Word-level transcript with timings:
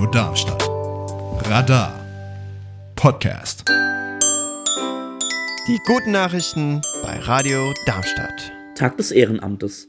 Radio 0.00 0.12
Darmstadt. 0.12 0.62
Radar 1.50 1.92
Podcast. 2.96 3.68
Die 5.68 5.78
guten 5.86 6.12
Nachrichten 6.12 6.80
bei 7.02 7.18
Radio 7.18 7.74
Darmstadt. 7.84 8.50
Tag 8.76 8.96
des 8.96 9.10
Ehrenamtes. 9.10 9.88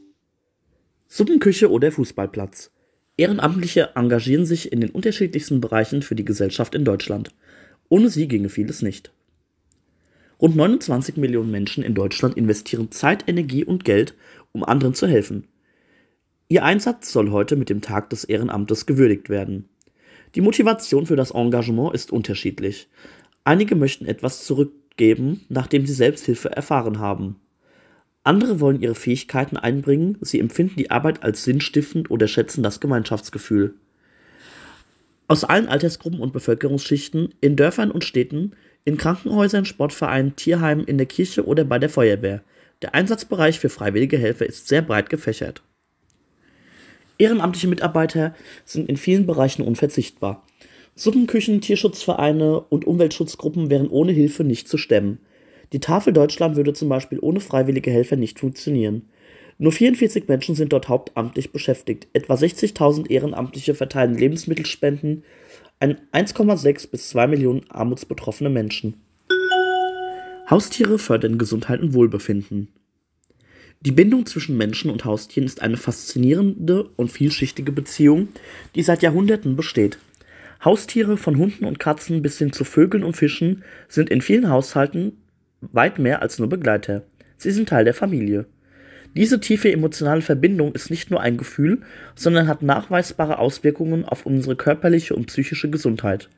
Suppenküche 1.08 1.70
oder 1.70 1.90
Fußballplatz. 1.90 2.70
Ehrenamtliche 3.16 3.92
engagieren 3.94 4.44
sich 4.44 4.70
in 4.70 4.82
den 4.82 4.90
unterschiedlichsten 4.90 5.62
Bereichen 5.62 6.02
für 6.02 6.14
die 6.14 6.26
Gesellschaft 6.26 6.74
in 6.74 6.84
Deutschland. 6.84 7.30
Ohne 7.88 8.10
sie 8.10 8.28
ginge 8.28 8.50
vieles 8.50 8.82
nicht. 8.82 9.14
Rund 10.42 10.56
29 10.56 11.16
Millionen 11.16 11.50
Menschen 11.50 11.82
in 11.82 11.94
Deutschland 11.94 12.36
investieren 12.36 12.90
Zeit, 12.90 13.24
Energie 13.28 13.64
und 13.64 13.86
Geld, 13.86 14.14
um 14.52 14.62
anderen 14.62 14.92
zu 14.92 15.06
helfen. 15.06 15.48
Ihr 16.48 16.64
Einsatz 16.64 17.10
soll 17.10 17.30
heute 17.30 17.56
mit 17.56 17.70
dem 17.70 17.80
Tag 17.80 18.10
des 18.10 18.24
Ehrenamtes 18.24 18.84
gewürdigt 18.84 19.30
werden. 19.30 19.70
Die 20.34 20.40
Motivation 20.40 21.06
für 21.06 21.16
das 21.16 21.32
Engagement 21.32 21.94
ist 21.94 22.10
unterschiedlich. 22.10 22.88
Einige 23.44 23.74
möchten 23.74 24.06
etwas 24.06 24.44
zurückgeben, 24.44 25.44
nachdem 25.48 25.86
sie 25.86 25.92
Selbsthilfe 25.92 26.50
erfahren 26.50 26.98
haben. 26.98 27.36
Andere 28.24 28.60
wollen 28.60 28.80
ihre 28.80 28.94
Fähigkeiten 28.94 29.56
einbringen, 29.56 30.16
sie 30.20 30.38
empfinden 30.38 30.76
die 30.76 30.90
Arbeit 30.90 31.22
als 31.24 31.42
sinnstiftend 31.42 32.10
oder 32.10 32.28
schätzen 32.28 32.62
das 32.62 32.78
Gemeinschaftsgefühl. 32.78 33.74
Aus 35.26 35.44
allen 35.44 35.66
Altersgruppen 35.66 36.20
und 36.20 36.32
Bevölkerungsschichten, 36.32 37.34
in 37.40 37.56
Dörfern 37.56 37.90
und 37.90 38.04
Städten, 38.04 38.52
in 38.84 38.96
Krankenhäusern, 38.96 39.64
Sportvereinen, 39.64 40.36
Tierheimen, 40.36 40.84
in 40.84 40.98
der 40.98 41.06
Kirche 41.06 41.46
oder 41.46 41.64
bei 41.64 41.78
der 41.78 41.88
Feuerwehr. 41.88 42.42
Der 42.82 42.94
Einsatzbereich 42.94 43.58
für 43.58 43.68
freiwillige 43.68 44.18
Helfer 44.18 44.46
ist 44.46 44.68
sehr 44.68 44.82
breit 44.82 45.08
gefächert. 45.10 45.62
Ehrenamtliche 47.18 47.68
Mitarbeiter 47.68 48.34
sind 48.64 48.88
in 48.88 48.96
vielen 48.96 49.26
Bereichen 49.26 49.62
unverzichtbar. 49.62 50.44
Suppenküchen, 50.94 51.60
Tierschutzvereine 51.60 52.60
und 52.60 52.86
Umweltschutzgruppen 52.86 53.70
wären 53.70 53.88
ohne 53.88 54.12
Hilfe 54.12 54.44
nicht 54.44 54.68
zu 54.68 54.76
stemmen. 54.76 55.18
Die 55.72 55.80
Tafel 55.80 56.12
Deutschland 56.12 56.56
würde 56.56 56.74
zum 56.74 56.88
Beispiel 56.88 57.18
ohne 57.20 57.40
freiwillige 57.40 57.90
Helfer 57.90 58.16
nicht 58.16 58.38
funktionieren. 58.38 59.08
Nur 59.58 59.72
44 59.72 60.28
Menschen 60.28 60.54
sind 60.54 60.72
dort 60.72 60.88
hauptamtlich 60.88 61.52
beschäftigt. 61.52 62.08
Etwa 62.12 62.34
60.000 62.34 63.08
Ehrenamtliche 63.08 63.74
verteilen 63.74 64.16
Lebensmittelspenden 64.16 65.24
an 65.80 65.98
1,6 66.12 66.90
bis 66.90 67.08
2 67.08 67.26
Millionen 67.28 67.70
armutsbetroffene 67.70 68.50
Menschen. 68.50 69.00
Haustiere 70.50 70.98
fördern 70.98 71.38
Gesundheit 71.38 71.80
und 71.80 71.94
Wohlbefinden. 71.94 72.68
Die 73.84 73.90
Bindung 73.90 74.26
zwischen 74.26 74.56
Menschen 74.56 74.92
und 74.92 75.04
Haustieren 75.04 75.44
ist 75.44 75.60
eine 75.60 75.76
faszinierende 75.76 76.84
und 76.94 77.10
vielschichtige 77.10 77.72
Beziehung, 77.72 78.28
die 78.76 78.82
seit 78.84 79.02
Jahrhunderten 79.02 79.56
besteht. 79.56 79.98
Haustiere 80.64 81.16
von 81.16 81.36
Hunden 81.36 81.64
und 81.64 81.80
Katzen 81.80 82.22
bis 82.22 82.38
hin 82.38 82.52
zu 82.52 82.62
Vögeln 82.62 83.02
und 83.02 83.16
Fischen 83.16 83.64
sind 83.88 84.08
in 84.08 84.20
vielen 84.20 84.48
Haushalten 84.48 85.16
weit 85.60 85.98
mehr 85.98 86.22
als 86.22 86.38
nur 86.38 86.48
Begleiter. 86.48 87.02
Sie 87.36 87.50
sind 87.50 87.70
Teil 87.70 87.84
der 87.84 87.94
Familie. 87.94 88.46
Diese 89.16 89.40
tiefe 89.40 89.72
emotionale 89.72 90.22
Verbindung 90.22 90.72
ist 90.74 90.88
nicht 90.88 91.10
nur 91.10 91.20
ein 91.20 91.36
Gefühl, 91.36 91.80
sondern 92.14 92.46
hat 92.46 92.62
nachweisbare 92.62 93.40
Auswirkungen 93.40 94.04
auf 94.04 94.26
unsere 94.26 94.54
körperliche 94.54 95.16
und 95.16 95.26
psychische 95.26 95.70
Gesundheit. 95.70 96.28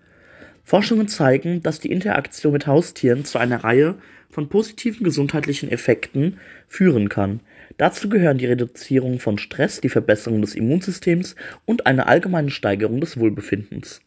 Forschungen 0.64 1.08
zeigen, 1.08 1.62
dass 1.62 1.78
die 1.78 1.92
Interaktion 1.92 2.54
mit 2.54 2.66
Haustieren 2.66 3.26
zu 3.26 3.36
einer 3.36 3.62
Reihe 3.64 3.96
von 4.30 4.48
positiven 4.48 5.04
gesundheitlichen 5.04 5.70
Effekten 5.70 6.38
führen 6.68 7.08
kann. 7.08 7.40
Dazu 7.76 8.08
gehören 8.08 8.38
die 8.38 8.46
Reduzierung 8.46 9.18
von 9.18 9.38
Stress, 9.38 9.80
die 9.80 9.88
Verbesserung 9.88 10.40
des 10.40 10.54
Immunsystems 10.54 11.34
und 11.64 11.86
eine 11.86 12.06
allgemeine 12.06 12.50
Steigerung 12.50 13.00
des 13.00 13.18
Wohlbefindens. 13.18 14.00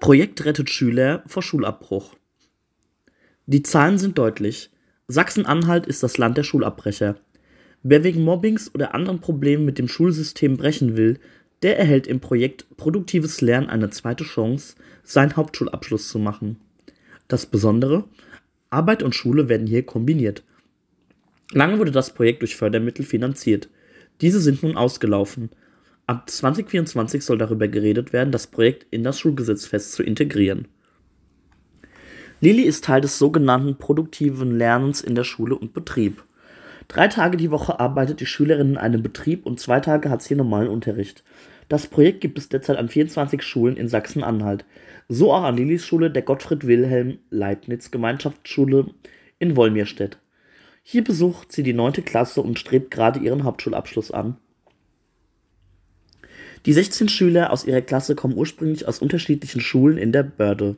Projekt 0.00 0.44
rettet 0.44 0.70
Schüler 0.70 1.22
vor 1.26 1.42
Schulabbruch. 1.42 2.14
Die 3.46 3.62
Zahlen 3.62 3.98
sind 3.98 4.18
deutlich. 4.18 4.70
Sachsen-Anhalt 5.08 5.86
ist 5.86 6.02
das 6.02 6.18
Land 6.18 6.36
der 6.36 6.42
Schulabbrecher. 6.42 7.16
Wer 7.82 8.04
wegen 8.04 8.24
Mobbings 8.24 8.74
oder 8.74 8.94
anderen 8.94 9.20
Problemen 9.20 9.64
mit 9.64 9.78
dem 9.78 9.88
Schulsystem 9.88 10.56
brechen 10.56 10.96
will, 10.96 11.18
der 11.62 11.78
erhält 11.78 12.06
im 12.06 12.20
Projekt 12.20 12.66
Produktives 12.76 13.40
Lernen 13.40 13.68
eine 13.68 13.90
zweite 13.90 14.24
Chance, 14.24 14.76
seinen 15.04 15.36
Hauptschulabschluss 15.36 16.08
zu 16.08 16.18
machen. 16.18 16.58
Das 17.28 17.46
Besondere, 17.46 18.04
Arbeit 18.70 19.02
und 19.02 19.14
Schule 19.14 19.48
werden 19.48 19.66
hier 19.66 19.84
kombiniert. 19.84 20.44
Lange 21.52 21.78
wurde 21.78 21.90
das 21.90 22.14
Projekt 22.14 22.42
durch 22.42 22.56
Fördermittel 22.56 23.04
finanziert. 23.04 23.68
Diese 24.20 24.40
sind 24.40 24.62
nun 24.62 24.76
ausgelaufen. 24.76 25.50
Ab 26.06 26.30
2024 26.30 27.24
soll 27.24 27.38
darüber 27.38 27.66
geredet 27.66 28.12
werden, 28.12 28.30
das 28.30 28.46
Projekt 28.46 28.86
in 28.90 29.02
das 29.02 29.18
Schulgesetz 29.18 29.66
fest 29.66 29.92
zu 29.92 30.02
integrieren. 30.02 30.68
Lili 32.40 32.62
ist 32.62 32.84
Teil 32.84 33.00
des 33.00 33.18
sogenannten 33.18 33.76
produktiven 33.76 34.56
Lernens 34.56 35.00
in 35.00 35.14
der 35.14 35.24
Schule 35.24 35.56
und 35.56 35.72
Betrieb. 35.72 36.22
Drei 36.86 37.08
Tage 37.08 37.36
die 37.36 37.50
Woche 37.50 37.80
arbeitet 37.80 38.20
die 38.20 38.26
Schülerin 38.26 38.70
in 38.70 38.76
einem 38.76 39.02
Betrieb 39.02 39.46
und 39.46 39.58
zwei 39.58 39.80
Tage 39.80 40.10
hat 40.10 40.22
sie 40.22 40.36
normalen 40.36 40.68
Unterricht. 40.68 41.24
Das 41.68 41.88
Projekt 41.88 42.20
gibt 42.20 42.38
es 42.38 42.48
derzeit 42.48 42.76
an 42.76 42.88
24 42.88 43.42
Schulen 43.42 43.76
in 43.76 43.88
Sachsen-Anhalt. 43.88 44.64
So 45.08 45.32
auch 45.32 45.44
an 45.44 45.56
Lilis 45.56 45.86
Schule 45.86 46.10
der 46.10 46.22
Gottfried 46.22 46.66
Wilhelm 46.66 47.18
Leibniz 47.30 47.92
Gemeinschaftsschule 47.92 48.86
in 49.38 49.54
Wolmirstedt. 49.54 50.18
Hier 50.82 51.04
besucht 51.04 51.52
sie 51.52 51.62
die 51.62 51.74
9. 51.74 52.04
Klasse 52.04 52.40
und 52.42 52.58
strebt 52.58 52.90
gerade 52.90 53.20
ihren 53.20 53.44
Hauptschulabschluss 53.44 54.10
an. 54.10 54.36
Die 56.64 56.72
16 56.72 57.08
Schüler 57.08 57.52
aus 57.52 57.64
ihrer 57.64 57.82
Klasse 57.82 58.16
kommen 58.16 58.36
ursprünglich 58.36 58.88
aus 58.88 58.98
unterschiedlichen 58.98 59.60
Schulen 59.60 59.98
in 59.98 60.10
der 60.10 60.24
Börde. 60.24 60.76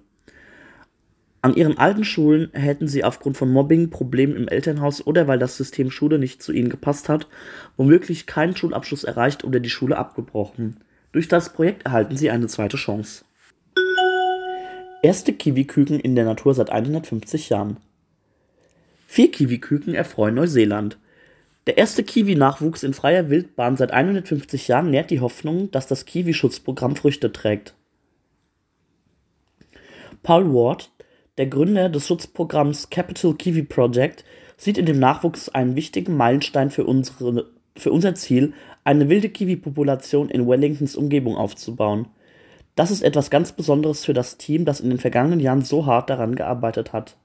An 1.41 1.55
ihren 1.55 1.78
alten 1.78 2.05
Schulen 2.05 2.50
hätten 2.53 2.89
sie 2.89 3.05
aufgrund 3.05 3.39
von 3.39 3.50
Mobbing, 3.50 3.89
Problemen 3.89 4.37
im 4.37 4.49
Elternhaus 4.49 5.06
oder 5.06 5.28
weil 5.28 5.39
das 5.39 5.56
System 5.56 5.91
Schule 5.91 6.19
nicht 6.19 6.43
zu 6.43 6.53
ihnen 6.53 6.69
gepasst 6.69 7.09
hat, 7.09 7.28
womöglich 7.78 8.27
keinen 8.27 8.56
Schulabschluss 8.56 9.05
erreicht 9.05 9.45
oder 9.45 9.60
die 9.60 9.71
Schule 9.71 9.97
abgebrochen. 9.97 10.77
Durch 11.12 11.28
das 11.28 11.55
Projekt 11.55 11.87
erhalten 11.87 12.16
sie 12.16 12.28
eine 12.28 12.49
zweite 12.49 12.77
Chance. 12.77 13.25
Erste 15.00 15.32
Kiwiküken 15.32 16.00
in 16.00 16.16
der 16.16 16.25
Natur 16.25 16.54
seit 16.54 16.70
150 16.70 17.50
Jahren. 17.50 17.76
Vier 19.06 19.31
Kiwiküken 19.31 19.94
erfreuen 19.94 20.34
Neuseeland. 20.34 20.98
Der 21.69 21.78
erste 21.78 22.03
Kiwi-Nachwuchs 22.03 22.82
in 22.82 22.94
freier 22.94 23.31
Wildbahn 23.31 23.76
seit 23.76 23.92
150 23.92 24.66
Jahren 24.66 24.91
nährt 24.91 25.10
die 25.10 25.20
Hoffnung, 25.20 25.70
dass 25.70 25.86
das 25.86 26.04
Kiwi-Schutzprogramm 26.04 26.97
Früchte 26.97 27.31
trägt. 27.31 27.75
Paul 30.25 30.53
Ward, 30.53 30.91
der 31.36 31.47
Gründer 31.47 31.88
des 31.88 32.09
Schutzprogramms 32.09 32.91
Capital 32.91 33.34
Kiwi 33.34 33.62
Project, 33.62 34.25
sieht 34.56 34.78
in 34.78 34.86
dem 34.86 34.98
Nachwuchs 34.98 35.48
einen 35.48 35.76
wichtigen 35.76 36.16
Meilenstein 36.16 36.70
für, 36.70 36.84
unsere, 36.84 37.48
für 37.76 37.92
unser 37.92 38.16
Ziel, 38.16 38.53
eine 38.82 39.09
wilde 39.09 39.28
Kiwi-Population 39.28 40.28
in 40.28 40.48
Wellingtons 40.48 40.97
Umgebung 40.97 41.36
aufzubauen. 41.36 42.09
Das 42.78 42.93
ist 42.93 43.03
etwas 43.03 43.28
ganz 43.28 43.50
Besonderes 43.50 44.05
für 44.05 44.12
das 44.12 44.37
Team, 44.37 44.65
das 44.65 44.78
in 44.78 44.91
den 44.91 45.00
vergangenen 45.00 45.41
Jahren 45.41 45.62
so 45.62 45.84
hart 45.84 46.11
daran 46.11 46.37
gearbeitet 46.37 46.93
hat. 46.93 47.16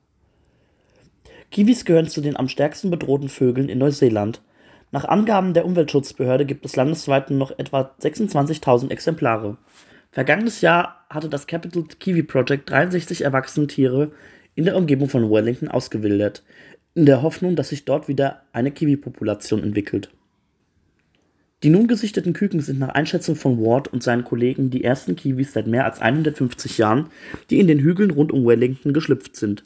Kiwis 1.52 1.86
gehören 1.86 2.08
zu 2.08 2.22
den 2.22 2.36
am 2.36 2.48
stärksten 2.48 2.90
bedrohten 2.90 3.30
Vögeln 3.30 3.70
in 3.70 3.78
Neuseeland. 3.78 4.42
Nach 4.90 5.06
Angaben 5.06 5.54
der 5.54 5.66
Umweltschutzbehörde 5.66 6.48
gibt 6.48 6.66
es 6.66 6.76
landesweit 6.76 7.30
noch 7.30 7.52
etwa 7.60 7.92
26.000 8.02 8.90
Exemplare. 8.90 9.58
Vergangenes 10.10 10.62
Jahr 10.62 11.06
hatte 11.08 11.30
das 11.30 11.46
Capital 11.46 11.84
Kiwi 12.00 12.24
Project 12.24 12.72
63 12.72 13.22
erwachsene 13.22 13.68
Tiere 13.68 14.12
in 14.56 14.66
der 14.66 14.76
Umgebung 14.76 15.08
von 15.08 15.30
Wellington 15.30 15.70
ausgewildert, 15.70 16.42
in 16.96 17.06
der 17.06 17.22
Hoffnung, 17.22 17.56
dass 17.56 17.70
sich 17.70 17.86
dort 17.86 18.08
wieder 18.08 18.42
eine 18.54 18.72
Kiwi-Population 18.72 19.62
entwickelt. 19.62 20.10
Die 21.64 21.70
nun 21.70 21.88
gesichteten 21.88 22.34
Küken 22.34 22.60
sind 22.60 22.78
nach 22.80 22.90
Einschätzung 22.90 23.38
von 23.38 23.58
Ward 23.58 23.88
und 23.88 24.04
seinen 24.04 24.26
Kollegen 24.26 24.70
die 24.70 24.84
ersten 24.84 25.16
Kiwis 25.16 25.54
seit 25.54 25.66
mehr 25.66 25.86
als 25.86 26.02
150 26.02 26.78
Jahren, 26.78 27.08
die 27.50 27.60
in 27.60 27.68
den 27.68 27.80
Hügeln 27.80 28.12
rund 28.12 28.34
um 28.34 28.46
Wellington 28.46 28.92
geschlüpft 28.92 29.38
sind. 29.38 29.64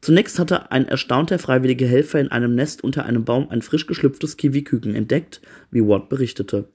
Zunächst 0.00 0.38
hatte 0.38 0.70
ein 0.70 0.88
erstaunter 0.88 1.38
freiwilliger 1.38 1.86
Helfer 1.86 2.18
in 2.18 2.28
einem 2.28 2.54
Nest 2.54 2.82
unter 2.82 3.04
einem 3.04 3.26
Baum 3.26 3.50
ein 3.50 3.60
frisch 3.60 3.86
geschlüpftes 3.86 4.38
Kiwi-Küken 4.38 4.94
entdeckt, 4.94 5.42
wie 5.70 5.86
Ward 5.86 6.08
berichtete. 6.08 6.68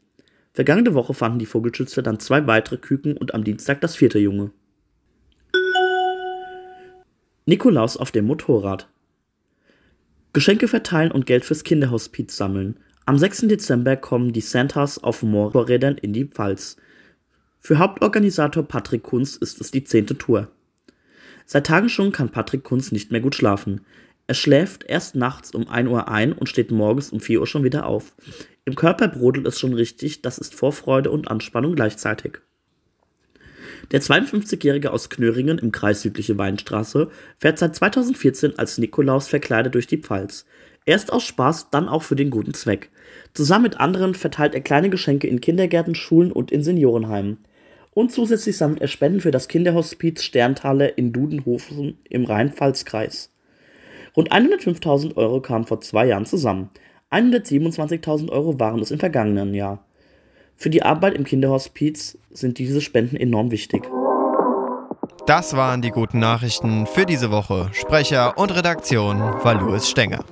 Vergangene 0.53 0.93
Woche 0.93 1.15
fanden 1.15 1.39
die 1.39 1.47
Vogelschützer 1.47 2.03
dann 2.03 2.19
zwei 2.19 2.45
weitere 2.45 2.77
Küken 2.77 3.17
und 3.17 3.33
am 3.33 3.43
Dienstag 3.43 3.81
das 3.81 3.95
vierte 3.95 4.19
Junge. 4.19 4.51
Nikolaus 7.47 7.97
auf 7.97 8.11
dem 8.11 8.25
Motorrad. 8.25 8.87
Geschenke 10.31 10.67
verteilen 10.67 11.11
und 11.11 11.25
Geld 11.25 11.43
fürs 11.43 11.63
Kinderhospiz 11.63 12.37
sammeln. 12.37 12.77
Am 13.05 13.17
6. 13.17 13.47
Dezember 13.47 13.97
kommen 13.97 14.31
die 14.31 14.39
Santas 14.39 14.97
auf 14.97 15.23
Motorrädern 15.23 15.97
in 15.97 16.13
die 16.13 16.23
Pfalz. 16.23 16.77
Für 17.59 17.77
Hauptorganisator 17.77 18.63
Patrick 18.63 19.03
Kunz 19.03 19.35
ist 19.35 19.59
es 19.59 19.71
die 19.71 19.83
zehnte 19.83 20.17
Tour. 20.17 20.47
Seit 21.45 21.67
Tagen 21.67 21.89
schon 21.89 22.13
kann 22.13 22.29
Patrick 22.29 22.63
Kunz 22.63 22.93
nicht 22.93 23.11
mehr 23.11 23.19
gut 23.19 23.35
schlafen. 23.35 23.81
Er 24.27 24.33
Er 24.33 24.35
schläft 24.35 24.85
erst 24.85 25.15
nachts 25.15 25.51
um 25.51 25.67
1 25.67 25.89
Uhr 25.89 26.07
ein 26.07 26.31
und 26.31 26.47
steht 26.47 26.71
morgens 26.71 27.09
um 27.09 27.19
4 27.19 27.41
Uhr 27.41 27.47
schon 27.47 27.65
wieder 27.65 27.87
auf. 27.87 28.13
Im 28.63 28.75
Körper 28.75 29.09
brodelt 29.09 29.45
es 29.47 29.59
schon 29.59 29.73
richtig, 29.73 30.21
das 30.21 30.37
ist 30.37 30.55
Vorfreude 30.55 31.11
und 31.11 31.29
Anspannung 31.29 31.75
gleichzeitig. 31.75 32.39
Der 33.91 34.01
52-Jährige 34.01 34.91
aus 34.91 35.09
Knöringen 35.09 35.57
im 35.57 35.73
Kreis 35.73 36.01
Südliche 36.01 36.37
Weinstraße 36.37 37.09
fährt 37.37 37.59
seit 37.59 37.75
2014 37.75 38.57
als 38.57 38.77
Nikolaus 38.77 39.27
verkleidet 39.27 39.75
durch 39.75 39.87
die 39.87 39.97
Pfalz. 39.97 40.45
Erst 40.85 41.13
aus 41.13 41.23
Spaß, 41.23 41.69
dann 41.69 41.87
auch 41.87 42.03
für 42.03 42.15
den 42.15 42.29
guten 42.29 42.53
Zweck. 42.53 42.89
Zusammen 43.33 43.63
mit 43.63 43.79
anderen 43.79 44.15
verteilt 44.15 44.53
er 44.53 44.61
kleine 44.61 44.89
Geschenke 44.89 45.27
in 45.27 45.41
Kindergärten, 45.41 45.95
Schulen 45.95 46.31
und 46.31 46.51
in 46.51 46.63
Seniorenheimen. 46.63 47.37
Und 47.93 48.11
zusätzlich 48.11 48.57
sammelt 48.57 48.81
er 48.81 48.87
Spenden 48.87 49.21
für 49.21 49.31
das 49.31 49.47
Kinderhospiz 49.47 50.23
Sterntaler 50.23 50.97
in 50.97 51.13
Dudenhofen 51.13 51.97
im 52.09 52.25
Rheinpfalz-Kreis. 52.25 53.29
Rund 54.15 54.31
105.000 54.31 55.15
Euro 55.15 55.41
kamen 55.41 55.65
vor 55.65 55.81
zwei 55.81 56.07
Jahren 56.07 56.25
zusammen. 56.25 56.69
127.000 57.11 58.29
Euro 58.29 58.59
waren 58.59 58.79
es 58.79 58.91
im 58.91 58.99
vergangenen 58.99 59.53
Jahr. 59.53 59.85
Für 60.55 60.69
die 60.69 60.83
Arbeit 60.83 61.15
im 61.15 61.23
Kinderhospiz 61.23 62.17
sind 62.31 62.57
diese 62.57 62.81
Spenden 62.81 63.15
enorm 63.15 63.51
wichtig. 63.51 63.83
Das 65.25 65.55
waren 65.55 65.81
die 65.81 65.89
guten 65.89 66.19
Nachrichten 66.19 66.85
für 66.85 67.05
diese 67.05 67.31
Woche. 67.31 67.69
Sprecher 67.71 68.37
und 68.37 68.55
Redaktion 68.55 69.19
war 69.19 69.55
Louis 69.55 69.89
Stenger. 69.89 70.25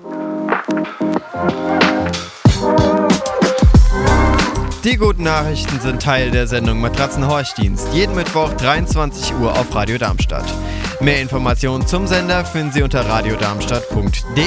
Die 4.84 4.98
guten 4.98 5.24
Nachrichten 5.24 5.80
sind 5.80 6.02
Teil 6.02 6.32
der 6.32 6.48
Sendung 6.48 6.82
Matratzenhorchdienst. 6.82 7.94
Jeden 7.94 8.16
Mittwoch 8.16 8.52
23 8.54 9.36
Uhr 9.36 9.52
auf 9.52 9.76
Radio 9.76 9.98
Darmstadt. 9.98 10.46
Mehr 11.00 11.22
Informationen 11.22 11.86
zum 11.86 12.08
Sender 12.08 12.44
finden 12.46 12.72
Sie 12.72 12.82
unter 12.82 13.08
radiodarmstadt.de. 13.08 14.46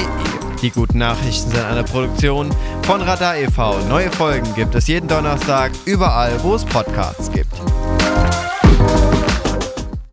Die 0.61 0.69
guten 0.71 0.97
Nachrichten 0.97 1.51
sind 1.51 1.63
eine 1.63 1.83
Produktion 1.83 2.49
von 2.83 3.01
Radar 3.01 3.37
e.V. 3.37 3.79
Neue 3.87 4.11
Folgen 4.11 4.53
gibt 4.55 4.75
es 4.75 4.87
jeden 4.87 5.07
Donnerstag 5.07 5.71
überall, 5.85 6.31
wo 6.43 6.55
es 6.55 6.65
Podcasts 6.65 7.31
gibt. 7.31 7.53